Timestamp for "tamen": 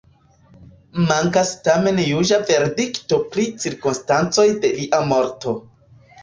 1.67-2.01